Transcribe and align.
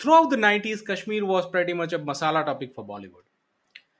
Throughout 0.00 0.30
the 0.30 0.36
90s, 0.36 0.82
Kashmir 0.86 1.26
was 1.26 1.46
pretty 1.46 1.74
much 1.74 1.92
a 1.92 1.98
masala 1.98 2.42
topic 2.42 2.74
for 2.74 2.82
Bollywood. 2.82 3.26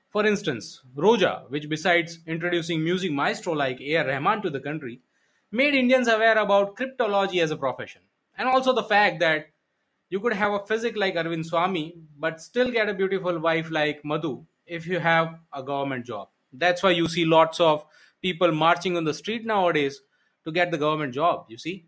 For 0.09 0.25
instance, 0.25 0.81
Roja, 0.95 1.47
which 1.49 1.69
besides 1.69 2.17
introducing 2.25 2.83
music 2.83 3.11
maestro 3.11 3.53
like 3.53 3.79
A.R. 3.79 4.07
Rahman 4.07 4.41
to 4.41 4.49
the 4.49 4.59
country, 4.59 5.01
made 5.51 5.75
Indians 5.75 6.07
aware 6.07 6.39
about 6.39 6.75
cryptology 6.75 7.39
as 7.43 7.51
a 7.51 7.55
profession, 7.55 8.01
and 8.35 8.49
also 8.49 8.73
the 8.73 8.81
fact 8.81 9.19
that 9.19 9.49
you 10.09 10.19
could 10.19 10.33
have 10.33 10.53
a 10.53 10.65
physic 10.65 10.97
like 10.97 11.13
Arvind 11.13 11.45
Swami 11.45 11.93
but 12.17 12.41
still 12.41 12.71
get 12.71 12.89
a 12.89 12.95
beautiful 12.95 13.37
wife 13.37 13.69
like 13.69 14.03
Madhu 14.03 14.43
if 14.65 14.87
you 14.87 14.99
have 14.99 15.35
a 15.53 15.61
government 15.61 16.07
job. 16.07 16.29
That's 16.51 16.81
why 16.81 16.89
you 16.91 17.07
see 17.09 17.25
lots 17.25 17.59
of 17.59 17.85
people 18.23 18.51
marching 18.51 18.97
on 18.97 19.03
the 19.03 19.13
street 19.13 19.45
nowadays 19.45 20.01
to 20.45 20.51
get 20.51 20.71
the 20.71 20.79
government 20.79 21.13
job, 21.13 21.45
you 21.47 21.59
see. 21.59 21.85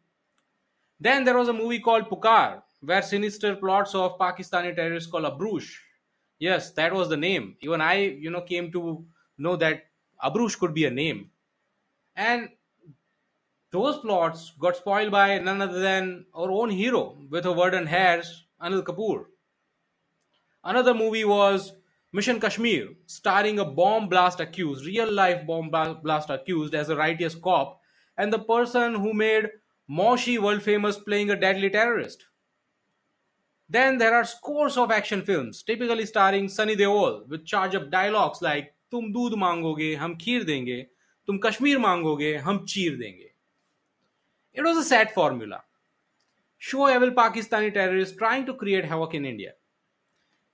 Then 1.00 1.23
there 1.23 1.36
was 1.36 1.48
a 1.48 1.54
movie 1.54 1.80
called 1.80 2.11
Pukar, 2.11 2.61
where 2.84 3.02
sinister 3.02 3.55
plots 3.55 3.95
of 3.95 4.18
Pakistani 4.20 4.75
terrorists 4.75 5.09
called 5.09 5.25
Abrush. 5.25 5.82
Yes, 6.39 6.71
that 6.71 6.93
was 6.93 7.10
the 7.10 7.18
name. 7.18 7.55
Even 7.61 7.82
I, 7.82 7.93
you 7.96 8.29
know, 8.29 8.41
came 8.41 8.71
to 8.74 9.05
know 9.37 9.55
that 9.55 9.86
Abrush 10.21 10.55
could 10.55 10.74
be 10.74 10.86
a 10.86 10.91
name. 10.91 11.32
And 12.15 12.50
those 13.71 14.00
plots 14.00 14.51
got 14.60 14.75
spoiled 14.77 15.11
by 15.11 15.39
none 15.39 15.61
other 15.61 15.79
than 15.79 16.25
our 16.33 16.51
own 16.51 16.69
hero 16.69 17.18
with 17.29 17.46
her 17.46 17.54
verdant 17.54 17.88
hairs, 17.88 18.46
Anil 18.61 18.83
Kapoor. 18.83 19.25
Another 20.63 20.93
movie 20.93 21.25
was 21.25 21.74
Mission 22.11 22.39
Kashmir, 22.39 22.89
starring 23.05 23.60
a 23.60 23.65
bomb 23.65 24.10
blast 24.10 24.39
accused, 24.39 24.86
real 24.86 25.11
life 25.11 25.47
bomb 25.47 25.69
blast 25.69 26.29
accused 26.29 26.75
as 26.75 26.89
a 26.89 26.96
righteous 26.96 27.33
cop, 27.36 27.82
and 28.18 28.32
the 28.32 28.39
person 28.39 28.96
who 28.96 29.13
made 29.13 29.50
Moshi 29.88 30.38
world 30.38 30.61
famous 30.61 30.97
playing 30.97 31.32
a 31.32 31.39
deadly 31.39 31.69
terrorist. 31.69 32.25
Then 33.72 33.98
there 33.98 34.14
are 34.14 34.25
scores 34.25 34.77
of 34.77 34.91
action 34.91 35.22
films, 35.22 35.62
typically 35.62 36.06
starring 36.06 36.48
Sunny 36.48 36.77
Deol, 36.77 37.27
with 37.28 37.44
charge 37.44 37.74
up 37.74 37.91
dialogues 37.91 38.42
like 38.42 38.74
"Tum 38.91 39.12
दूध 39.12 39.34
मांगोगे 39.38 39.94
हम 39.97 40.14
खीर 40.20 40.44
देंगे 40.44 40.83
तुम 41.27 41.38
कश्मीर 41.38 41.78
मांगोगे 41.78 42.36
हम 42.36 42.64
चीर 42.64 42.97
देंगे 42.97 43.28
it 44.58 44.64
was 44.64 44.77
a 44.77 44.83
sad 44.83 45.12
formula. 45.12 45.62
Show 46.58 46.88
evil 46.88 47.12
Pakistani 47.12 47.72
terrorists 47.72 48.16
trying 48.16 48.44
to 48.47 48.55
create 48.55 48.84
havoc 48.84 49.14
in 49.14 49.24
India. 49.24 49.52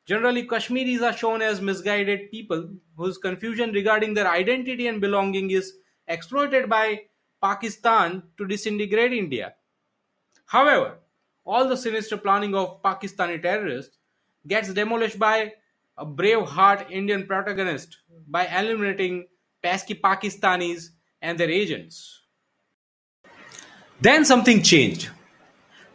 Generally, 0.04 0.46
Kashmiris 0.48 1.00
are 1.00 1.16
shown 1.16 1.40
as 1.40 1.62
misguided 1.62 2.30
people 2.30 2.68
whose 2.98 3.16
confusion 3.16 3.72
regarding 3.72 4.12
their 4.12 4.28
identity 4.30 4.88
and 4.88 5.00
belonging 5.00 5.50
is 5.50 5.72
exploited 6.08 6.68
by 6.68 7.00
Pakistan 7.42 8.22
to 8.36 8.46
disintegrate 8.46 9.14
India. 9.14 9.54
However, 10.44 10.98
all 11.45 11.67
the 11.67 11.77
sinister 11.77 12.17
planning 12.17 12.55
of 12.55 12.81
Pakistani 12.81 13.41
terrorists 13.41 13.97
gets 14.47 14.73
demolished 14.73 15.19
by 15.19 15.53
a 15.97 16.05
brave 16.05 16.43
heart 16.43 16.87
Indian 16.89 17.25
protagonist 17.27 17.97
by 18.27 18.45
eliminating 18.47 19.27
pesky 19.61 19.93
Pakistanis 19.95 20.89
and 21.21 21.37
their 21.37 21.49
agents. 21.49 22.21
Then 24.01 24.23
something 24.23 24.61
changed. 24.63 25.09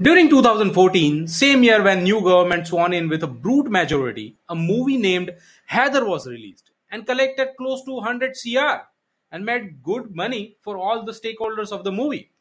During 0.03 0.29
2014, 0.29 1.29
same 1.29 1.63
year 1.63 1.83
when 1.83 2.03
new 2.03 2.21
government 2.21 2.67
sworn 2.67 2.93
in 2.93 3.09
with 3.09 3.23
a 3.23 3.29
brute 3.29 3.71
majority, 3.71 4.37
a 4.49 4.55
movie 4.55 4.99
named 4.99 5.31
Haider 5.71 6.07
was 6.07 6.27
released 6.27 6.71
and 6.91 7.07
collected 7.07 7.51
close 7.57 7.85
to 7.85 7.93
100 7.93 8.35
CR 8.35 8.83
and 9.31 9.45
made 9.45 9.83
good 9.83 10.15
money 10.15 10.57
for 10.63 10.77
all 10.77 11.05
the 11.05 11.13
stakeholders 11.13 11.73
of 11.73 11.85
the 11.85 11.93
movie. 11.93 12.33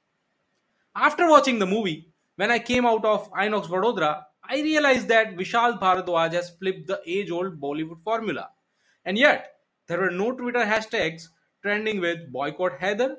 After 0.96 1.30
watching 1.30 1.60
the 1.60 1.66
movie, 1.66 2.13
when 2.36 2.52
I 2.52 2.60
came 2.60 2.86
out 2.86 3.06
of 3.06 3.32
Inox 3.32 3.68
Vadodara, 3.68 4.24
I 4.44 4.62
realized 4.62 5.08
that 5.08 5.36
Vishal 5.36 5.80
Bharadwaj 5.80 6.34
has 6.34 6.50
flipped 6.50 6.88
the 6.88 7.02
age-old 7.06 7.60
Bollywood 7.60 8.04
formula. 8.04 8.50
And 9.06 9.18
yet, 9.18 9.54
there 9.88 10.00
were 10.00 10.12
no 10.12 10.32
Twitter 10.32 10.66
hashtags 10.66 11.28
trending 11.62 12.00
with 12.00 12.32
boycott 12.32 12.80
Haider 12.80 13.16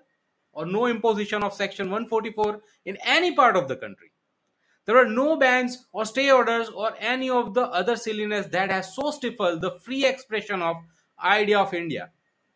or 0.52 0.66
no 0.66 0.86
imposition 0.86 1.42
of 1.42 1.54
Section 1.54 1.86
144 1.90 2.60
in 2.84 2.98
any 3.04 3.34
part 3.34 3.56
of 3.56 3.68
the 3.68 3.76
country. 3.76 4.12
There 4.86 4.96
were 4.96 5.08
no 5.08 5.36
bans 5.36 5.86
or 5.92 6.04
stay 6.04 6.30
orders 6.30 6.68
or 6.68 6.94
any 6.98 7.30
of 7.30 7.54
the 7.54 7.62
other 7.62 7.96
silliness 7.96 8.46
that 8.48 8.70
has 8.70 8.94
so 8.94 9.10
stifled 9.10 9.62
the 9.62 9.78
free 9.80 10.04
expression 10.04 10.60
of 10.60 10.76
idea 11.22 11.58
of 11.58 11.72
India. 11.72 12.10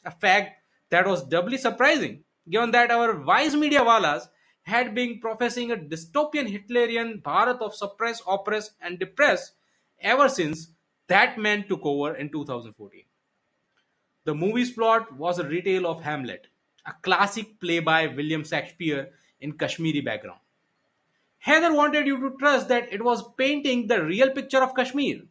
A 0.04 0.10
fact 0.10 0.62
that 0.91 1.06
was 1.06 1.25
doubly 1.25 1.56
surprising 1.56 2.25
given 2.49 2.71
that 2.71 2.91
our 2.91 3.21
wise 3.21 3.54
media 3.54 3.81
walas 3.81 4.28
had 4.69 4.95
been 4.95 5.19
professing 5.19 5.71
a 5.73 5.77
dystopian 5.77 6.47
Hitlerian 6.47 7.23
Bharat 7.23 7.61
of 7.61 7.75
suppress, 7.75 8.21
oppress 8.27 8.71
and 8.83 8.99
depress 8.99 9.53
ever 10.01 10.29
since 10.29 10.69
that 11.06 11.39
man 11.39 11.67
took 11.69 11.84
over 11.84 12.15
in 12.15 12.29
2014. 12.31 13.03
The 14.25 14.34
movie's 14.34 14.71
plot 14.71 15.11
was 15.17 15.39
a 15.39 15.45
retale 15.45 15.87
of 15.87 16.03
Hamlet, 16.03 16.49
a 16.84 16.93
classic 17.03 17.59
play 17.61 17.78
by 17.81 18.09
William 18.09 18.45
Shakespeare 18.45 19.09
in 19.41 19.53
Kashmiri 19.53 20.03
background. 20.03 20.41
Haider 21.47 21.75
wanted 21.75 22.07
you 22.07 22.21
to 22.21 22.37
trust 22.39 22.69
that 22.69 22.93
it 22.93 23.03
was 23.03 23.33
painting 23.39 23.87
the 23.87 24.05
real 24.05 24.31
picture 24.31 24.62
of 24.62 24.75
Kashmir, 24.75 25.23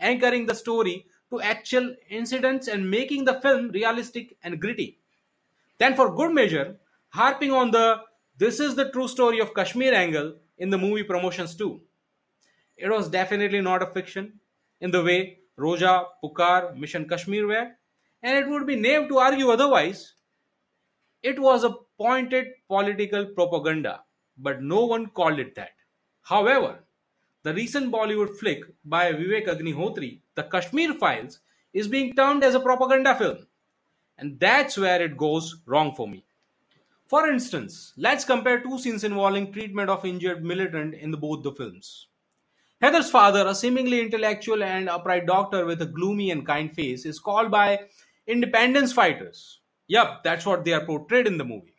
anchoring 0.00 0.46
the 0.46 0.56
story 0.56 1.06
to 1.30 1.40
actual 1.40 1.94
incidents 2.10 2.66
and 2.66 2.90
making 2.90 3.26
the 3.26 3.40
film 3.40 3.68
realistic 3.68 4.36
and 4.42 4.60
gritty. 4.60 4.98
Then, 5.78 5.94
for 5.94 6.14
good 6.14 6.34
measure, 6.34 6.78
harping 7.10 7.52
on 7.52 7.70
the 7.70 8.02
this 8.42 8.58
is 8.58 8.74
the 8.74 8.90
true 8.90 9.06
story 9.06 9.38
of 9.38 9.54
Kashmir 9.54 9.94
angle 9.94 10.34
in 10.58 10.68
the 10.68 10.78
movie 10.84 11.04
promotions 11.04 11.54
too. 11.54 11.80
It 12.76 12.90
was 12.90 13.08
definitely 13.08 13.60
not 13.60 13.84
a 13.84 13.86
fiction 13.86 14.40
in 14.80 14.90
the 14.90 15.04
way 15.04 15.38
Roja, 15.56 16.06
Pukar, 16.24 16.76
Mission 16.76 17.08
Kashmir 17.08 17.46
were, 17.46 17.68
and 18.20 18.36
it 18.36 18.48
would 18.48 18.66
be 18.66 18.74
naive 18.74 19.08
to 19.10 19.18
argue 19.18 19.50
otherwise 19.50 20.14
it 21.22 21.38
was 21.38 21.62
a 21.62 21.76
pointed 21.96 22.48
political 22.66 23.26
propaganda, 23.26 24.00
but 24.36 24.60
no 24.60 24.86
one 24.86 25.06
called 25.06 25.38
it 25.38 25.54
that. 25.54 25.74
However, 26.22 26.80
the 27.44 27.54
recent 27.54 27.92
Bollywood 27.92 28.36
flick 28.40 28.64
by 28.84 29.12
Vivek 29.12 29.46
Agnihotri, 29.46 30.18
The 30.34 30.42
Kashmir 30.42 30.94
Files, 30.94 31.38
is 31.72 31.86
being 31.86 32.16
termed 32.16 32.42
as 32.42 32.56
a 32.56 32.60
propaganda 32.60 33.14
film. 33.14 33.46
And 34.18 34.40
that's 34.40 34.76
where 34.76 35.00
it 35.00 35.16
goes 35.16 35.62
wrong 35.64 35.94
for 35.94 36.08
me. 36.08 36.24
For 37.12 37.28
instance, 37.28 37.92
let's 37.98 38.24
compare 38.24 38.62
two 38.62 38.78
scenes 38.78 39.04
involving 39.04 39.52
treatment 39.52 39.90
of 39.90 40.06
injured 40.06 40.42
militant 40.42 40.94
in 40.94 41.10
the, 41.10 41.18
both 41.18 41.42
the 41.42 41.52
films. 41.52 42.06
Haider's 42.80 43.10
father, 43.10 43.46
a 43.46 43.54
seemingly 43.54 44.00
intellectual 44.00 44.62
and 44.62 44.88
upright 44.88 45.26
doctor 45.26 45.66
with 45.66 45.82
a 45.82 45.86
gloomy 45.86 46.30
and 46.30 46.46
kind 46.46 46.74
face, 46.74 47.04
is 47.04 47.18
called 47.18 47.50
by 47.50 47.80
independence 48.26 48.94
fighters 48.94 49.60
Yep, 49.88 50.24
that's 50.24 50.46
what 50.46 50.64
they 50.64 50.72
are 50.72 50.86
portrayed 50.86 51.26
in 51.26 51.36
the 51.36 51.44
movie. 51.44 51.74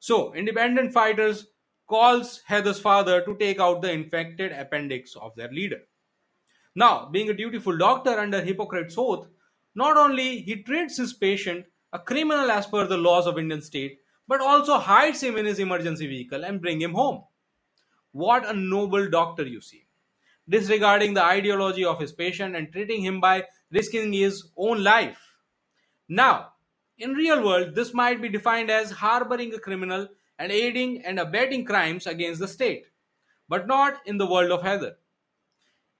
So, 0.00 0.34
independent 0.34 0.92
fighters 0.92 1.46
calls 1.88 2.42
Haider's 2.46 2.78
father 2.78 3.22
to 3.22 3.34
take 3.38 3.58
out 3.58 3.80
the 3.80 3.90
infected 3.90 4.52
appendix 4.52 5.16
of 5.16 5.34
their 5.34 5.50
leader. 5.50 5.80
Now, 6.74 7.08
being 7.10 7.30
a 7.30 7.34
dutiful 7.34 7.78
doctor 7.78 8.20
under 8.20 8.42
Hippocrates' 8.42 8.98
oath, 8.98 9.28
not 9.74 9.96
only 9.96 10.42
he 10.42 10.62
treats 10.62 10.98
his 10.98 11.14
patient, 11.14 11.64
a 11.94 11.98
criminal 11.98 12.50
as 12.50 12.66
per 12.66 12.86
the 12.86 12.98
laws 12.98 13.26
of 13.26 13.38
Indian 13.38 13.62
state, 13.62 14.00
but 14.32 14.40
also 14.40 14.78
hides 14.78 15.22
him 15.22 15.36
in 15.36 15.44
his 15.44 15.58
emergency 15.58 16.06
vehicle 16.06 16.42
and 16.42 16.62
bring 16.62 16.80
him 16.80 16.94
home. 16.94 17.22
What 18.12 18.48
a 18.48 18.54
noble 18.54 19.10
doctor 19.10 19.46
you 19.46 19.60
see. 19.60 19.84
Disregarding 20.48 21.12
the 21.12 21.22
ideology 21.22 21.84
of 21.84 22.00
his 22.00 22.12
patient 22.12 22.56
and 22.56 22.72
treating 22.72 23.02
him 23.04 23.20
by 23.20 23.44
risking 23.70 24.10
his 24.10 24.44
own 24.56 24.82
life. 24.82 25.18
Now, 26.08 26.52
in 26.96 27.12
real 27.12 27.44
world, 27.44 27.74
this 27.74 27.92
might 27.92 28.22
be 28.22 28.30
defined 28.30 28.70
as 28.70 28.90
harboring 28.90 29.52
a 29.52 29.58
criminal 29.58 30.08
and 30.38 30.50
aiding 30.50 31.04
and 31.04 31.18
abetting 31.18 31.66
crimes 31.66 32.06
against 32.06 32.40
the 32.40 32.48
state, 32.48 32.86
but 33.50 33.66
not 33.66 34.00
in 34.06 34.16
the 34.16 34.30
world 34.34 34.50
of 34.50 34.62
Haider. 34.62 34.94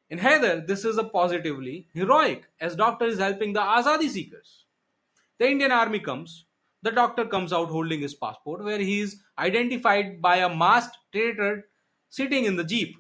In 0.09 0.19
Haider, 0.19 0.67
this 0.67 0.87
is 0.87 0.96
a 0.96 1.05
positively 1.05 1.87
heroic, 1.93 2.44
as 2.58 2.76
doctor 2.76 3.05
is 3.05 3.19
helping 3.19 3.52
the 3.52 3.61
Azadi 3.61 4.08
seekers. 4.08 4.64
The 5.38 5.50
Indian 5.50 5.70
army 5.70 6.00
comes, 6.00 6.46
the 6.82 6.90
doctor 6.90 7.25
comes 7.25 7.52
out 7.52 7.69
holding 7.69 8.00
his 8.00 8.14
passport, 8.14 8.64
where 8.64 8.79
he 8.79 9.00
is 9.00 9.23
identified 9.38 10.20
by 10.20 10.37
a 10.37 10.55
masked 10.55 10.96
traitor 11.12 11.69
sitting 12.08 12.44
in 12.44 12.56
the 12.56 12.64
jeep. 12.64 12.96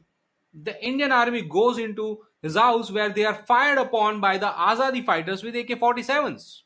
The 0.54 0.82
Indian 0.84 1.12
army 1.12 1.42
goes 1.42 1.78
into 1.78 2.20
his 2.42 2.56
house 2.56 2.90
where 2.90 3.08
they 3.08 3.24
are 3.24 3.42
fired 3.46 3.78
upon 3.78 4.20
by 4.20 4.38
the 4.38 4.48
Azadi 4.48 5.04
fighters 5.04 5.42
with 5.42 5.56
AK 5.56 5.68
47s. 5.68 6.62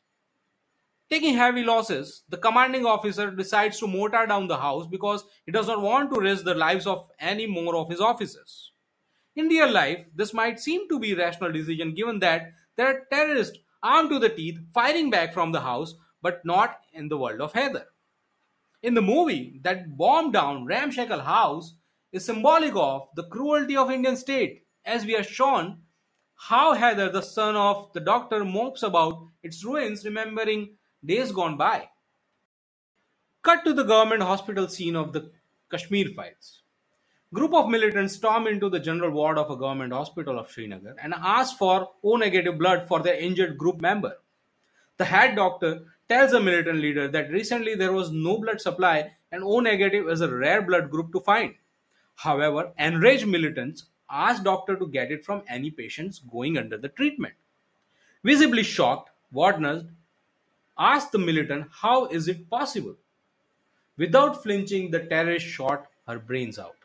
Taking 1.09 1.35
heavy 1.35 1.63
losses, 1.63 2.23
the 2.27 2.37
commanding 2.37 2.85
officer 2.85 3.31
decides 3.31 3.79
to 3.79 3.87
mortar 3.87 4.25
down 4.27 4.47
the 4.47 4.57
house 4.57 4.87
because 4.87 5.23
he 5.45 5.53
does 5.53 5.67
not 5.67 5.81
want 5.81 6.13
to 6.13 6.19
risk 6.19 6.43
the 6.43 6.53
lives 6.53 6.85
of 6.85 7.09
any 7.19 7.47
more 7.47 7.77
of 7.77 7.89
his 7.89 8.01
officers. 8.01 8.73
In 9.37 9.47
real 9.47 9.71
life, 9.71 10.05
this 10.15 10.33
might 10.33 10.59
seem 10.59 10.89
to 10.89 10.99
be 10.99 11.13
a 11.13 11.17
rational 11.17 11.51
decision 11.51 11.93
given 11.93 12.19
that 12.19 12.51
there 12.75 12.87
are 12.87 13.07
terrorists 13.09 13.57
armed 13.81 14.09
to 14.09 14.19
the 14.19 14.29
teeth 14.29 14.59
firing 14.73 15.09
back 15.09 15.33
from 15.33 15.51
the 15.51 15.61
house, 15.61 15.93
but 16.27 16.43
not 16.43 16.79
in 16.91 17.07
the 17.07 17.17
world 17.17 17.39
of 17.39 17.53
Haider. 17.53 17.85
In 18.83 18.93
the 18.93 19.01
movie, 19.01 19.61
that 19.63 19.97
bombed 19.97 20.33
down 20.33 20.65
ramshackle 20.65 21.21
house 21.21 21.73
is 22.11 22.25
symbolic 22.25 22.75
of 22.75 23.07
the 23.15 23.23
cruelty 23.35 23.77
of 23.77 23.89
Indian 23.89 24.17
state 24.17 24.65
as 24.83 25.05
we 25.05 25.15
are 25.15 25.23
shown 25.23 25.77
how 26.49 26.75
Haider, 26.75 27.11
the 27.13 27.21
son 27.21 27.55
of 27.55 27.93
the 27.93 28.01
doctor, 28.01 28.43
mopes 28.43 28.83
about 28.83 29.25
its 29.41 29.63
ruins, 29.63 30.03
remembering 30.03 30.75
days 31.13 31.31
gone 31.31 31.55
by. 31.55 31.89
Cut 33.41 33.63
to 33.63 33.73
the 33.73 33.83
government 33.83 34.21
hospital 34.21 34.67
scene 34.67 34.97
of 34.97 35.13
the 35.13 35.31
Kashmir 35.71 36.09
files. 36.13 36.61
Group 37.33 37.53
of 37.53 37.69
militants 37.69 38.15
storm 38.15 38.47
into 38.47 38.69
the 38.69 38.79
general 38.79 39.11
ward 39.11 39.37
of 39.37 39.49
a 39.49 39.55
government 39.55 39.93
hospital 39.93 40.37
of 40.37 40.51
Srinagar 40.51 40.95
and 41.01 41.13
ask 41.17 41.57
for 41.57 41.89
O 42.03 42.17
negative 42.17 42.57
blood 42.57 42.87
for 42.87 42.99
their 43.01 43.15
injured 43.15 43.57
group 43.57 43.79
member. 43.81 44.17
The 44.97 45.05
head 45.05 45.35
doctor 45.35 45.85
tells 46.09 46.31
the 46.31 46.39
militant 46.39 46.79
leader 46.79 47.07
that 47.07 47.31
recently 47.31 47.75
there 47.75 47.93
was 47.93 48.11
no 48.11 48.37
blood 48.37 48.61
supply 48.61 49.11
and 49.31 49.43
O 49.43 49.59
negative 49.59 50.07
is 50.09 50.21
a 50.21 50.33
rare 50.33 50.61
blood 50.61 50.89
group 50.89 51.11
to 51.11 51.19
find. 51.19 51.55
However, 52.15 52.71
enraged 52.79 53.27
militants 53.27 53.85
ask 54.09 54.43
doctor 54.43 54.75
to 54.77 54.87
get 54.87 55.11
it 55.11 55.25
from 55.25 55.43
any 55.49 55.69
patients 55.69 56.19
going 56.19 56.57
under 56.57 56.77
the 56.77 56.89
treatment. 56.89 57.33
Visibly 58.23 58.63
shocked, 58.63 59.11
Wardner 59.31 59.85
asks 60.77 61.11
the 61.11 61.17
militant 61.17 61.67
how 61.71 62.05
is 62.07 62.27
it 62.27 62.49
possible. 62.49 62.95
Without 63.97 64.43
flinching, 64.43 64.91
the 64.91 64.99
terrorist 64.99 65.45
shot 65.45 65.87
her 66.07 66.19
brains 66.19 66.57
out. 66.57 66.75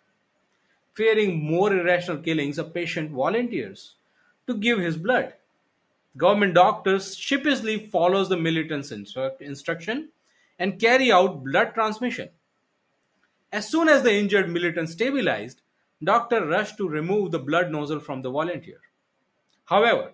Fearing 0.94 1.42
more 1.42 1.72
irrational 1.72 2.18
killings, 2.18 2.58
a 2.58 2.64
patient 2.64 3.10
volunteers 3.10 3.94
to 4.46 4.54
give 4.54 4.78
his 4.78 4.96
blood. 4.96 5.34
Government 6.16 6.54
doctors 6.54 7.16
sheepishly 7.16 7.86
follows 7.86 8.28
the 8.28 8.36
militant's 8.36 8.92
instruction 8.92 10.10
and 10.58 10.78
carry 10.78 11.10
out 11.10 11.42
blood 11.42 11.72
transmission. 11.74 12.28
As 13.50 13.68
soon 13.68 13.88
as 13.88 14.02
the 14.02 14.12
injured 14.12 14.50
militant 14.50 14.90
stabilized, 14.90 15.62
doctor 16.04 16.46
rushed 16.46 16.76
to 16.76 16.88
remove 16.88 17.30
the 17.30 17.38
blood 17.38 17.70
nozzle 17.70 18.00
from 18.00 18.22
the 18.22 18.30
volunteer. 18.30 18.80
However, 19.64 20.12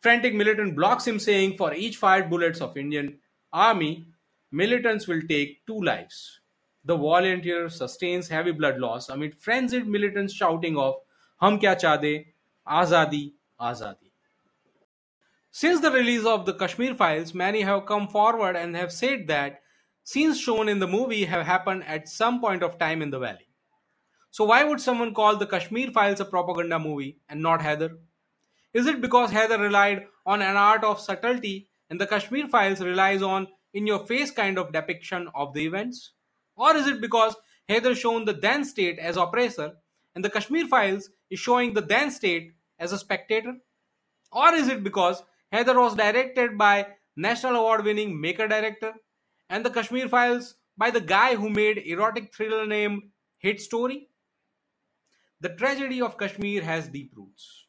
frantic 0.00 0.34
militant 0.34 0.74
blocks 0.74 1.06
him 1.06 1.18
saying 1.18 1.56
for 1.56 1.74
each 1.74 1.96
fired 1.96 2.30
bullets 2.30 2.60
of 2.60 2.76
Indian 2.76 3.18
army, 3.52 4.06
militants 4.52 5.06
will 5.06 5.20
take 5.28 5.66
two 5.66 5.80
lives. 5.80 6.40
The 6.84 6.96
volunteer 6.96 7.68
sustains 7.68 8.28
heavy 8.28 8.52
blood 8.52 8.78
loss 8.78 9.08
amid 9.08 9.34
frenzied 9.34 9.86
militants 9.86 10.32
shouting 10.32 10.78
of 10.78 10.94
Hum 11.38 11.58
kya 11.58 11.76
chade, 11.76 12.26
Azadi, 12.66 13.32
Azadi. 13.60 14.05
Since 15.58 15.80
the 15.80 15.90
release 15.90 16.26
of 16.26 16.44
the 16.44 16.52
Kashmir 16.52 16.94
files, 16.94 17.32
many 17.32 17.62
have 17.62 17.86
come 17.86 18.08
forward 18.08 18.56
and 18.56 18.76
have 18.76 18.92
said 18.92 19.26
that 19.28 19.62
scenes 20.04 20.38
shown 20.38 20.68
in 20.68 20.80
the 20.80 20.86
movie 20.86 21.24
have 21.24 21.46
happened 21.46 21.82
at 21.86 22.10
some 22.10 22.42
point 22.42 22.62
of 22.62 22.78
time 22.78 23.00
in 23.00 23.08
the 23.08 23.18
valley. 23.18 23.48
So, 24.30 24.44
why 24.44 24.64
would 24.64 24.82
someone 24.82 25.14
call 25.14 25.36
the 25.36 25.46
Kashmir 25.46 25.92
files 25.92 26.20
a 26.20 26.26
propaganda 26.26 26.78
movie 26.78 27.20
and 27.30 27.40
not 27.40 27.60
Haider? 27.60 27.96
Is 28.74 28.84
it 28.84 29.00
because 29.00 29.30
Haider 29.30 29.58
relied 29.58 30.04
on 30.26 30.42
an 30.42 30.58
art 30.58 30.84
of 30.84 31.00
subtlety 31.00 31.70
and 31.88 31.98
the 31.98 32.06
Kashmir 32.06 32.48
files 32.48 32.82
relies 32.82 33.22
on 33.22 33.48
in 33.72 33.86
your 33.86 34.06
face 34.06 34.30
kind 34.30 34.58
of 34.58 34.74
depiction 34.74 35.30
of 35.34 35.54
the 35.54 35.64
events? 35.64 36.12
Or 36.54 36.76
is 36.76 36.86
it 36.86 37.00
because 37.00 37.34
Haider 37.66 37.96
shown 37.96 38.26
the 38.26 38.34
then 38.34 38.62
state 38.62 38.98
as 38.98 39.16
oppressor 39.16 39.72
and 40.14 40.22
the 40.22 40.28
Kashmir 40.28 40.66
files 40.66 41.08
is 41.30 41.40
showing 41.40 41.72
the 41.72 41.80
then 41.80 42.10
state 42.10 42.52
as 42.78 42.92
a 42.92 42.98
spectator? 42.98 43.54
Or 44.30 44.52
is 44.52 44.68
it 44.68 44.84
because 44.84 45.22
Haider 45.52 45.80
was 45.80 45.94
directed 45.94 46.58
by 46.58 46.86
National 47.16 47.56
Award 47.56 47.84
winning 47.84 48.20
maker 48.20 48.48
director 48.48 48.92
and 49.48 49.64
the 49.64 49.70
Kashmir 49.70 50.08
Files 50.08 50.56
by 50.76 50.90
the 50.90 51.00
guy 51.00 51.36
who 51.36 51.48
made 51.48 51.78
erotic 51.78 52.34
thriller 52.34 52.66
named 52.66 53.02
Hate 53.38 53.60
Story? 53.60 54.08
The 55.40 55.50
tragedy 55.50 56.00
of 56.00 56.18
Kashmir 56.18 56.62
has 56.62 56.88
deep 56.88 57.12
roots. 57.14 57.66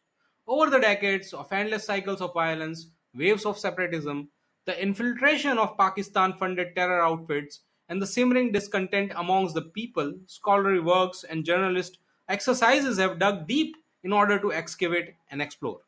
Over 0.48 0.70
the 0.70 0.80
decades 0.80 1.34
of 1.34 1.52
endless 1.52 1.86
cycles 1.86 2.22
of 2.22 2.34
violence, 2.34 2.92
waves 3.14 3.46
of 3.46 3.58
separatism, 3.60 4.30
the 4.66 4.82
infiltration 4.82 5.58
of 5.58 5.78
Pakistan 5.78 6.34
funded 6.34 6.76
terror 6.76 7.02
outfits, 7.02 7.62
and 7.90 8.02
the 8.02 8.08
simmering 8.08 8.52
discontent 8.52 9.12
amongst 9.16 9.54
the 9.56 9.62
people, 9.62 10.14
scholarly 10.26 10.80
works 10.80 11.24
and 11.24 11.46
journalist 11.46 12.00
exercises 12.28 12.98
have 12.98 13.20
dug 13.20 13.48
deep 13.48 13.78
in 14.04 14.12
order 14.12 14.40
to 14.40 14.52
excavate 14.52 15.14
and 15.32 15.42
explore. 15.42 15.80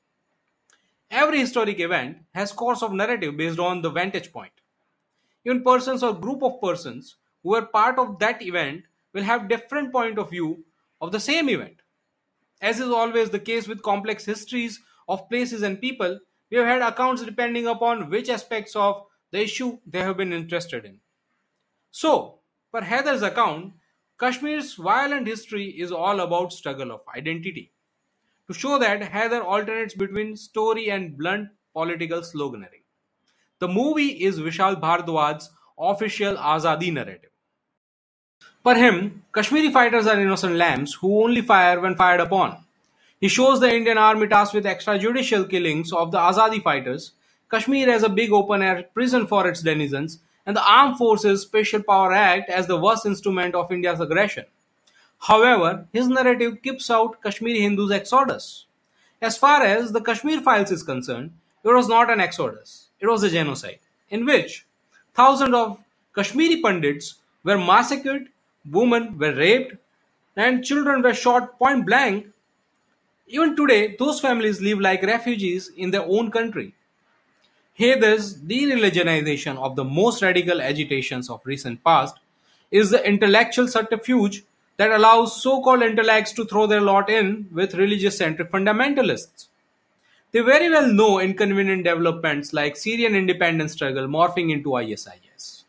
Every 1.12 1.40
historic 1.40 1.80
event 1.80 2.18
has 2.34 2.52
course 2.52 2.84
of 2.84 2.94
narrative 2.94 3.36
based 3.36 3.60
on 3.60 3.82
the 3.82 3.90
vantage 3.90 4.32
point. 4.32 4.52
Even 5.46 5.64
persons 5.64 6.04
or 6.04 6.14
group 6.14 6.44
of 6.44 6.62
persons 6.62 7.16
who 7.44 7.56
are 7.56 7.66
part 7.66 7.98
of 7.98 8.20
that 8.20 8.42
event 8.42 8.84
will 9.14 9.24
have 9.24 9.50
different 9.50 9.92
point 9.92 10.20
of 10.20 10.30
view 10.30 10.64
of 11.02 11.12
the 11.12 11.20
same 11.20 11.50
event. 11.50 11.82
As 12.62 12.80
is 12.80 12.90
always 12.90 13.30
the 13.30 13.40
case 13.40 13.68
with 13.68 13.82
complex 13.82 14.26
histories 14.26 14.80
of 15.08 15.28
places 15.30 15.64
and 15.64 15.82
people, 15.82 16.20
we 16.52 16.58
have 16.58 16.68
had 16.68 16.82
accounts 16.82 17.24
depending 17.24 17.68
upon 17.68 18.10
which 18.10 18.30
aspects 18.30 18.76
of 18.76 19.06
the 19.32 19.42
issue 19.42 19.80
they 19.88 20.00
have 20.00 20.18
been 20.18 20.34
interested 20.34 20.86
in. 20.86 21.00
So, 21.92 22.40
per 22.72 22.82
Haider's 22.82 23.24
account, 23.24 23.74
Kashmir's 24.20 24.76
violent 24.76 25.28
history 25.28 25.70
is 25.70 25.92
all 25.92 26.20
about 26.20 26.54
struggle 26.54 26.92
of 26.92 27.02
identity. 27.16 27.72
To 28.50 28.56
show 28.56 28.80
that, 28.80 29.02
Haider 29.02 29.46
alternates 29.46 29.94
between 29.94 30.36
story 30.36 30.90
and 30.90 31.16
blunt 31.16 31.50
political 31.72 32.22
sloganeering. 32.22 32.82
The 33.60 33.68
movie 33.68 34.24
is 34.26 34.40
Vishal 34.40 34.82
Bhardwaj's 34.82 35.52
official 35.78 36.36
Azadi 36.36 36.92
narrative. 36.92 37.30
For 38.64 38.74
him, 38.74 39.22
Kashmiri 39.36 39.70
fighters 39.70 40.08
are 40.08 40.20
innocent 40.20 40.56
lambs 40.56 40.96
who 40.96 41.24
only 41.24 41.44
fire 41.44 41.80
when 41.80 41.96
fired 41.96 42.22
upon. 42.22 42.66
He 43.22 43.28
shows 43.28 43.60
the 43.60 43.72
Indian 43.72 44.00
army 44.00 44.28
tasked 44.28 44.56
with 44.56 44.66
extrajudicial 44.66 45.48
killings 45.48 45.94
of 45.94 46.10
the 46.12 46.18
Azadi 46.18 46.64
fighters, 46.64 47.12
Kashmir 47.52 47.88
as 47.88 48.02
a 48.02 48.10
big 48.10 48.32
open 48.32 48.64
air 48.64 48.86
prison 48.96 49.28
for 49.28 49.48
its 49.48 49.62
denizens, 49.62 50.22
and 50.48 50.58
the 50.58 50.68
Armed 50.68 50.98
Forces 50.98 51.44
Special 51.44 51.84
Power 51.84 52.14
Act 52.14 52.50
as 52.50 52.66
the 52.66 52.82
worst 52.82 53.06
instrument 53.06 53.54
of 53.54 53.72
India's 53.72 54.00
aggression. 54.00 54.46
However, 55.20 55.86
his 55.92 56.08
narrative 56.08 56.62
keeps 56.62 56.90
out 56.90 57.22
Kashmiri 57.22 57.62
Hindus' 57.62 57.92
exodus. 57.92 58.66
As 59.22 59.38
far 59.38 59.62
as 59.64 59.92
the 59.92 60.02
Kashmir 60.02 60.42
Files 60.42 60.72
is 60.72 60.82
concerned, 60.82 61.32
it 61.64 61.70
was 61.70 61.90
not 61.90 62.10
an 62.10 62.22
exodus, 62.22 62.88
it 63.00 63.08
was 63.08 63.22
a 63.24 63.30
genocide, 63.30 63.80
in 64.10 64.26
which 64.26 64.66
thousands 65.14 65.54
of 65.54 65.84
Kashmiri 66.16 66.62
Pandits 66.62 67.16
were 67.44 67.58
massacred, 67.58 68.30
women 68.70 69.18
were 69.18 69.34
raped, 69.34 69.76
and 70.36 70.64
children 70.64 71.02
were 71.02 71.14
shot 71.14 71.60
point 71.60 71.86
blank. 71.86 72.28
Even 73.28 73.56
today, 73.56 73.96
those 74.00 74.22
families 74.22 74.62
live 74.62 74.80
like 74.80 75.04
refugees 75.04 75.70
in 75.76 75.92
their 75.92 76.04
own 76.04 76.32
country. 76.32 76.74
Haider's 77.74 78.34
de-religionization 78.34 79.58
of 79.58 79.76
the 79.76 79.84
most 79.84 80.22
radical 80.22 80.62
agitations 80.62 81.30
of 81.30 81.42
recent 81.46 81.84
past 81.84 82.16
is 82.72 82.90
the 82.90 83.06
intellectual 83.06 83.68
subterfuge 83.68 84.44
that 84.80 84.92
allows 84.92 85.42
so-called 85.44 85.82
intellects 85.82 86.32
to 86.32 86.46
throw 86.46 86.66
their 86.66 86.80
lot 86.80 87.10
in 87.10 87.50
with 87.52 87.74
religious-centric 87.74 88.50
fundamentalists. 88.50 89.48
They 90.32 90.40
very 90.40 90.70
well 90.70 90.88
know 90.88 91.20
inconvenient 91.20 91.84
developments 91.84 92.54
like 92.54 92.78
Syrian 92.78 93.14
independence 93.14 93.74
struggle 93.74 94.08
morphing 94.08 94.54
into 94.54 94.76
ISIS. 94.76 95.66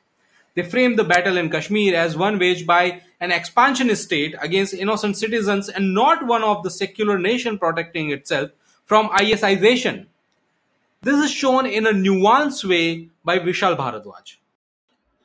They 0.55 0.63
frame 0.63 0.95
the 0.95 1.03
battle 1.03 1.39
in 1.39 1.51
Kashmir 1.51 1.97
as 1.97 2.17
one 2.17 2.39
waged 2.39 2.69
by 2.69 3.03
an 3.19 3.33
expansionist 3.33 4.05
state 4.05 4.37
against 4.41 4.75
innocent 4.75 5.17
citizens 5.17 5.69
and 5.69 5.93
not 5.93 6.25
one 6.25 6.45
of 6.45 6.63
the 6.63 6.71
secular 6.71 7.19
nation 7.19 7.59
protecting 7.59 8.13
itself 8.13 8.51
from 8.85 9.09
ISIzation. 9.09 10.07
This 11.03 11.19
is 11.19 11.33
shown 11.33 11.67
in 11.67 11.85
a 11.85 11.93
nuanced 11.93 12.65
way 12.65 13.09
by 13.25 13.41
Vishal 13.41 13.77
Bharadwaj. 13.77 14.37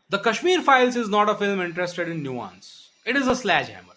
The 0.09 0.17
Kashmir 0.17 0.63
Files 0.63 0.95
is 0.95 1.07
not 1.07 1.29
a 1.29 1.35
film 1.35 1.61
interested 1.61 2.09
in 2.09 2.23
nuance. 2.23 2.84
It 3.05 3.15
is 3.15 3.27
a 3.27 3.35
sledgehammer, 3.35 3.93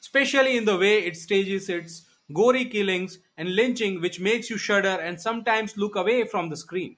especially 0.00 0.56
in 0.56 0.64
the 0.64 0.78
way 0.78 1.04
it 1.04 1.16
stages 1.16 1.68
its 1.68 2.06
gory 2.32 2.64
killings 2.66 3.18
and 3.36 3.56
lynching, 3.56 4.00
which 4.00 4.20
makes 4.20 4.48
you 4.48 4.56
shudder 4.56 4.96
and 5.02 5.20
sometimes 5.20 5.76
look 5.76 5.96
away 5.96 6.24
from 6.24 6.48
the 6.48 6.56
screen. 6.56 6.96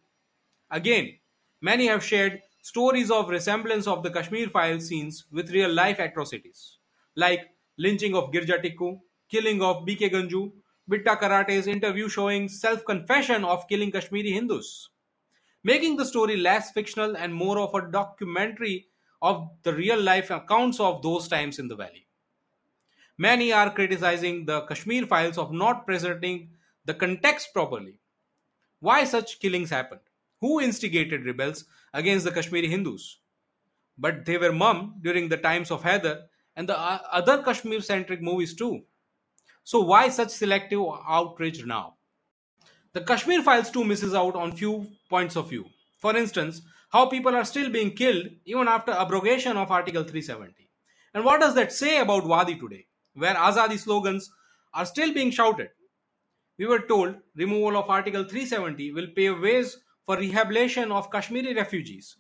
Again, 0.70 1.18
many 1.62 1.86
have 1.86 2.04
shared 2.04 2.42
stories 2.60 3.10
of 3.10 3.30
resemblance 3.30 3.86
of 3.86 4.02
the 4.02 4.10
Kashmir 4.10 4.50
Files 4.50 4.88
scenes 4.88 5.24
with 5.32 5.50
real 5.50 5.72
life 5.72 5.98
atrocities, 5.98 6.76
like 7.14 7.48
lynching 7.78 8.14
of 8.14 8.30
Girja 8.32 8.62
Tikku, 8.62 9.00
killing 9.30 9.62
of 9.62 9.86
BK 9.86 10.12
Ganju, 10.12 10.52
Bitta 10.90 11.18
Karate's 11.18 11.66
interview 11.66 12.10
showing 12.10 12.50
self 12.50 12.84
confession 12.84 13.44
of 13.44 13.66
killing 13.66 13.90
Kashmiri 13.90 14.30
Hindus, 14.32 14.90
making 15.64 15.96
the 15.96 16.04
story 16.04 16.36
less 16.36 16.70
fictional 16.72 17.16
and 17.16 17.32
more 17.32 17.58
of 17.58 17.74
a 17.74 17.90
documentary 17.90 18.88
of 19.22 19.50
the 19.62 19.72
real 19.72 20.00
life 20.00 20.30
accounts 20.30 20.80
of 20.80 21.02
those 21.02 21.28
times 21.28 21.58
in 21.58 21.68
the 21.68 21.76
valley. 21.76 22.06
Many 23.18 23.52
are 23.52 23.72
criticizing 23.72 24.44
the 24.44 24.62
Kashmir 24.62 25.06
files 25.06 25.38
of 25.38 25.52
not 25.52 25.86
presenting 25.86 26.50
the 26.84 26.94
context 26.94 27.52
properly. 27.52 27.98
Why 28.80 29.04
such 29.04 29.40
killings 29.40 29.70
happened? 29.70 30.02
Who 30.40 30.60
instigated 30.60 31.24
rebels 31.24 31.64
against 31.94 32.24
the 32.24 32.30
Kashmiri 32.30 32.68
Hindus? 32.68 33.18
But 33.96 34.26
they 34.26 34.36
were 34.36 34.52
mum 34.52 34.96
during 35.00 35.28
the 35.28 35.38
times 35.38 35.70
of 35.70 35.82
Haider 35.82 36.24
and 36.56 36.68
the 36.68 36.78
other 36.78 37.42
Kashmir 37.42 37.80
centric 37.80 38.20
movies 38.20 38.54
too. 38.54 38.82
So 39.64 39.80
why 39.80 40.10
such 40.10 40.30
selective 40.30 40.80
outrage 41.08 41.64
now? 41.64 41.94
The 42.92 43.00
Kashmir 43.00 43.42
Files 43.42 43.70
too 43.70 43.84
misses 43.84 44.14
out 44.14 44.36
on 44.36 44.56
few 44.56 44.86
points 45.08 45.36
of 45.36 45.48
view. 45.48 45.66
For 45.98 46.16
instance, 46.16 46.62
how 46.96 47.04
people 47.04 47.36
are 47.36 47.44
still 47.44 47.68
being 47.68 47.90
killed 47.90 48.26
even 48.46 48.68
after 48.68 48.92
abrogation 48.92 49.58
of 49.58 49.70
Article 49.70 50.02
370. 50.02 50.70
And 51.12 51.26
what 51.26 51.42
does 51.42 51.54
that 51.54 51.70
say 51.70 51.98
about 51.98 52.26
Wadi 52.26 52.58
today, 52.58 52.86
where 53.14 53.34
Azadi 53.34 53.78
slogans 53.78 54.30
are 54.72 54.86
still 54.86 55.12
being 55.12 55.30
shouted? 55.30 55.68
We 56.58 56.66
were 56.66 56.86
told 56.92 57.16
removal 57.34 57.76
of 57.76 57.90
Article 57.90 58.24
370 58.24 58.92
will 58.92 59.08
pave 59.14 59.38
ways 59.40 59.76
for 60.06 60.16
rehabilitation 60.16 60.90
of 60.90 61.10
Kashmiri 61.10 61.54
refugees. 61.54 62.16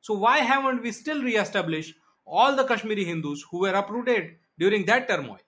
So 0.00 0.14
why 0.14 0.38
haven't 0.38 0.82
we 0.82 0.92
still 0.92 1.22
re-established 1.22 1.94
all 2.24 2.54
the 2.54 2.64
Kashmiri 2.64 3.04
Hindus 3.04 3.44
who 3.50 3.58
were 3.58 3.74
uprooted 3.74 4.36
during 4.60 4.86
that 4.86 5.08
turmoil? 5.08 5.40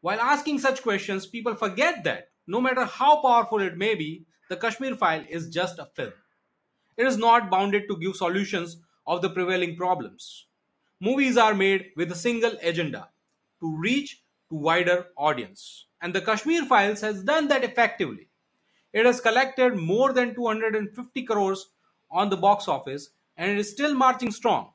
While 0.00 0.20
asking 0.20 0.58
such 0.58 0.82
questions, 0.82 1.26
people 1.26 1.54
forget 1.54 2.02
that 2.02 2.30
no 2.48 2.60
matter 2.60 2.84
how 2.84 3.22
powerful 3.22 3.60
it 3.60 3.78
may 3.78 3.94
be, 3.94 4.26
the 4.50 4.56
Kashmir 4.56 4.96
file 4.96 5.24
is 5.30 5.50
just 5.50 5.78
a 5.78 5.86
film. 5.94 6.12
It 6.96 7.06
is 7.06 7.16
not 7.16 7.50
bounded 7.50 7.88
to 7.88 7.96
give 7.96 8.16
solutions 8.16 8.78
of 9.06 9.22
the 9.22 9.30
prevailing 9.30 9.76
problems. 9.76 10.46
Movies 11.00 11.36
are 11.36 11.54
made 11.54 11.90
with 11.96 12.10
a 12.10 12.14
single 12.16 12.52
agenda 12.62 13.08
to 13.60 13.76
reach 13.76 14.22
to 14.48 14.56
wider 14.56 15.06
audience. 15.16 15.86
And 16.00 16.14
the 16.14 16.20
Kashmir 16.20 16.64
Files 16.64 17.00
has 17.00 17.22
done 17.22 17.48
that 17.48 17.64
effectively. 17.64 18.28
It 18.92 19.04
has 19.04 19.20
collected 19.20 19.76
more 19.76 20.12
than 20.12 20.34
250 20.34 21.22
crores 21.24 21.68
on 22.10 22.30
the 22.30 22.36
box 22.36 22.68
office 22.68 23.10
and 23.36 23.50
it 23.50 23.58
is 23.58 23.70
still 23.70 23.94
marching 23.94 24.30
strong. 24.30 24.72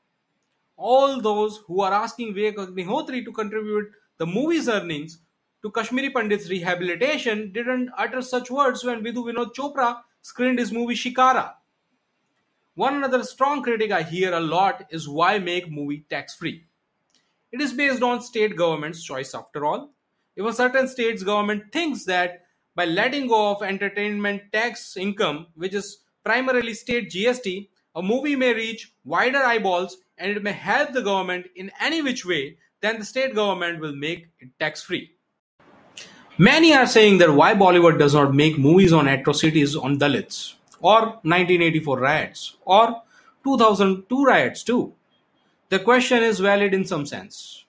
All 0.77 1.21
those 1.21 1.57
who 1.67 1.81
are 1.81 1.93
asking 1.93 2.33
Vivek 2.33 2.55
Agnihotri 2.55 3.25
to 3.25 3.31
contribute 3.31 3.91
the 4.17 4.25
movie's 4.25 4.69
earnings 4.69 5.19
to 5.63 5.71
Kashmiri 5.71 6.11
Pandit's 6.11 6.49
rehabilitation 6.49 7.51
didn't 7.51 7.89
utter 7.97 8.21
such 8.21 8.51
words 8.51 8.83
when 8.83 9.03
Vidhu 9.03 9.25
Vinod 9.25 9.53
Chopra 9.55 10.01
screened 10.21 10.59
his 10.59 10.71
movie 10.71 10.95
Shikara. 10.95 11.53
One 12.75 12.95
another 12.95 13.23
strong 13.23 13.63
critic 13.63 13.91
I 13.91 14.01
hear 14.01 14.33
a 14.33 14.39
lot 14.39 14.85
is 14.91 15.07
why 15.07 15.39
make 15.39 15.69
movie 15.69 16.05
tax 16.09 16.35
free. 16.35 16.63
It 17.51 17.59
is 17.59 17.73
based 17.73 18.01
on 18.01 18.21
state 18.21 18.55
government's 18.55 19.03
choice 19.03 19.35
after 19.35 19.65
all. 19.65 19.91
If 20.37 20.45
a 20.45 20.53
certain 20.53 20.87
state's 20.87 21.21
government 21.21 21.73
thinks 21.73 22.05
that 22.05 22.45
by 22.73 22.85
letting 22.85 23.27
go 23.27 23.51
of 23.51 23.61
entertainment 23.61 24.43
tax 24.53 24.95
income, 24.95 25.47
which 25.55 25.73
is 25.73 25.97
primarily 26.23 26.73
state 26.73 27.09
GST, 27.09 27.67
a 27.93 28.01
movie 28.01 28.37
may 28.37 28.53
reach 28.53 28.93
wider 29.03 29.39
eyeballs 29.39 29.97
and 30.17 30.31
it 30.31 30.41
may 30.41 30.53
help 30.53 30.93
the 30.93 31.01
government 31.01 31.47
in 31.57 31.71
any 31.81 32.01
which 32.01 32.25
way, 32.25 32.57
then 32.79 32.99
the 32.99 33.05
state 33.05 33.35
government 33.35 33.81
will 33.81 33.95
make 33.95 34.27
it 34.39 34.49
tax 34.59 34.81
free. 34.81 35.11
Many 36.37 36.73
are 36.73 36.87
saying 36.87 37.17
that 37.17 37.33
why 37.33 37.53
Bollywood 37.53 37.99
does 37.99 38.13
not 38.13 38.33
make 38.33 38.57
movies 38.57 38.93
on 38.93 39.09
atrocities 39.09 39.75
on 39.75 39.99
Dalits, 39.99 40.53
or 40.81 41.01
1984 41.23 41.99
riots, 41.99 42.57
or 42.65 43.01
2002 43.43 44.23
riots 44.23 44.63
too. 44.63 44.93
The 45.69 45.79
question 45.79 46.23
is 46.23 46.39
valid 46.39 46.73
in 46.73 46.85
some 46.85 47.05
sense. 47.05 47.65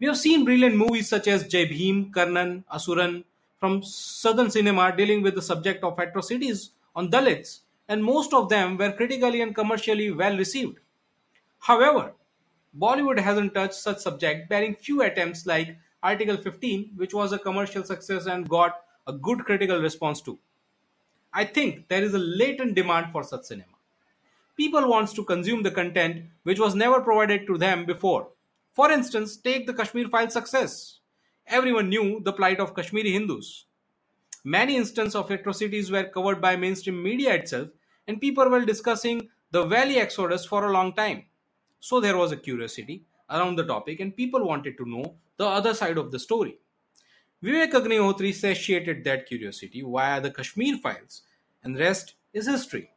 We 0.00 0.06
have 0.06 0.16
seen 0.16 0.44
brilliant 0.44 0.76
movies 0.76 1.08
such 1.08 1.28
as 1.28 1.46
Jai 1.46 1.66
Bhim, 1.66 2.10
Karnan, 2.10 2.64
Asuran 2.72 3.24
from 3.58 3.82
southern 3.82 4.50
cinema 4.50 4.94
dealing 4.96 5.22
with 5.22 5.34
the 5.34 5.42
subject 5.42 5.82
of 5.84 5.98
atrocities 5.98 6.70
on 6.94 7.10
Dalits, 7.10 7.60
and 7.88 8.02
most 8.02 8.32
of 8.32 8.48
them 8.48 8.76
were 8.76 8.92
critically 8.92 9.40
and 9.40 9.54
commercially 9.54 10.10
well 10.10 10.36
received. 10.36 10.78
However, 11.58 12.12
Bollywood 12.78 13.18
hasn't 13.18 13.54
touched 13.54 13.74
such 13.74 13.98
subject, 13.98 14.48
bearing 14.48 14.74
few 14.74 15.02
attempts 15.02 15.46
like 15.46 15.76
Article 16.02 16.36
15, 16.36 16.92
which 16.96 17.14
was 17.14 17.32
a 17.32 17.38
commercial 17.38 17.82
success 17.82 18.26
and 18.26 18.48
got 18.48 18.82
a 19.06 19.12
good 19.12 19.44
critical 19.44 19.80
response 19.80 20.20
to. 20.22 20.38
I 21.32 21.44
think 21.44 21.88
there 21.88 22.02
is 22.02 22.14
a 22.14 22.18
latent 22.18 22.74
demand 22.74 23.12
for 23.12 23.22
such 23.22 23.44
cinema. 23.44 23.74
People 24.56 24.88
wants 24.88 25.12
to 25.12 25.24
consume 25.24 25.62
the 25.62 25.70
content 25.70 26.24
which 26.42 26.58
was 26.58 26.74
never 26.74 27.00
provided 27.00 27.46
to 27.46 27.58
them 27.58 27.84
before. 27.84 28.28
For 28.72 28.90
instance, 28.90 29.36
take 29.36 29.66
the 29.66 29.74
Kashmir 29.74 30.08
file 30.08 30.30
success. 30.30 31.00
Everyone 31.46 31.88
knew 31.88 32.20
the 32.24 32.32
plight 32.32 32.60
of 32.60 32.74
Kashmiri 32.74 33.12
Hindus. 33.12 33.66
Many 34.44 34.76
instances 34.76 35.14
of 35.14 35.30
atrocities 35.30 35.90
were 35.90 36.04
covered 36.04 36.40
by 36.40 36.56
mainstream 36.56 37.02
media 37.02 37.34
itself, 37.34 37.68
and 38.06 38.20
people 38.20 38.48
were 38.48 38.64
discussing 38.64 39.28
the 39.50 39.64
Valley 39.64 39.96
Exodus 39.96 40.44
for 40.44 40.66
a 40.66 40.72
long 40.72 40.94
time. 40.94 41.24
So 41.80 42.00
there 42.00 42.16
was 42.16 42.32
a 42.32 42.36
curiosity 42.36 43.04
around 43.30 43.56
the 43.56 43.64
topic, 43.64 44.00
and 44.00 44.16
people 44.16 44.46
wanted 44.46 44.76
to 44.78 44.88
know 44.88 45.16
the 45.36 45.46
other 45.46 45.74
side 45.74 45.98
of 45.98 46.10
the 46.10 46.18
story. 46.18 46.58
Vivek 47.42 47.72
Agnihotri 47.72 48.34
satiated 48.34 49.04
that 49.04 49.26
curiosity 49.26 49.82
via 49.86 50.20
the 50.20 50.30
Kashmir 50.30 50.76
files, 50.78 51.22
and 51.62 51.76
the 51.76 51.80
rest 51.80 52.14
is 52.32 52.48
history. 52.48 52.90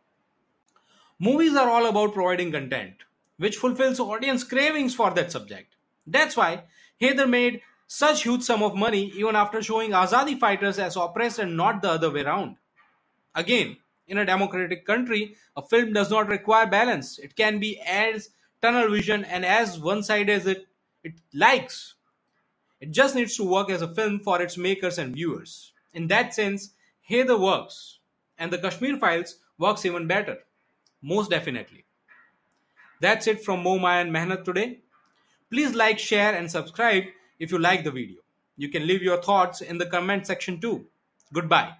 Movies 1.20 1.56
are 1.56 1.70
all 1.70 1.86
about 1.86 2.14
providing 2.14 2.52
content, 2.52 2.96
which 3.38 3.58
fulfills 3.58 4.00
audience 4.00 4.44
cravings 4.44 4.96
for 4.96 5.12
that 5.12 5.32
subject. 5.32 5.76
That's 6.08 6.36
why 6.36 6.64
Haider 7.00 7.30
made 7.30 7.62
such 7.86 8.24
huge 8.24 8.42
sum 8.42 8.64
of 8.64 8.76
money 8.76 9.12
even 9.16 9.36
after 9.36 9.62
showing 9.62 9.92
Azadi 9.92 10.40
fighters 10.40 10.80
as 10.80 10.96
oppressed 10.96 11.38
and 11.38 11.56
not 11.56 11.84
the 11.84 11.92
other 11.92 12.10
way 12.10 12.24
around. 12.24 12.56
Again, 13.36 13.78
in 14.08 14.18
a 14.18 14.26
democratic 14.26 14.86
country, 14.86 15.36
a 15.56 15.62
film 15.62 15.94
does 15.94 16.10
not 16.10 16.28
require 16.28 16.66
balance. 16.66 17.20
It 17.20 17.36
can 17.36 17.60
be 17.60 17.80
as 17.80 18.30
tunnel 18.62 18.90
vision 18.90 19.24
and 19.24 19.46
as 19.46 19.80
one-sided 19.80 20.30
as 20.30 20.48
it, 20.48 20.66
it 21.04 21.14
likes. 21.34 21.94
It 22.82 22.92
just 22.92 23.16
needs 23.16 23.38
to 23.38 23.44
work 23.44 23.70
as 23.70 23.84
a 23.84 23.94
film 23.94 24.20
for 24.20 24.42
its 24.42 24.58
makers 24.58 24.98
and 24.98 25.14
viewers. 25.14 25.72
In 25.94 26.08
that 26.08 26.34
sense, 26.34 26.74
Haider 27.10 27.40
works, 27.40 28.00
and 28.40 28.52
the 28.52 28.58
Kashmir 28.58 28.98
Files 28.98 29.38
works 29.60 29.86
even 29.86 30.08
better. 30.08 30.40
Most 31.02 31.30
definitely. 31.30 31.86
That's 33.00 33.28
it 33.28 33.44
from 33.44 33.64
Momaya 33.64 34.02
and 34.02 34.12
Mehnat 34.12 34.44
today. 34.44 34.80
Please 35.52 35.76
like, 35.76 36.00
share, 36.00 36.36
and 36.36 36.50
subscribe 36.50 37.04
if 37.40 37.52
you 37.52 37.60
like 37.60 37.84
the 37.84 37.92
video. 37.92 38.20
You 38.58 38.70
can 38.70 38.88
leave 38.88 39.04
your 39.04 39.22
thoughts 39.22 39.62
in 39.62 39.78
the 39.78 39.86
comment 39.86 40.26
section 40.28 40.60
too. 40.60 40.86
Goodbye. 41.34 41.74